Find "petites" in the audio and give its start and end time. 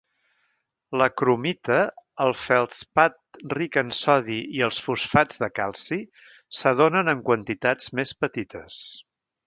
8.25-8.85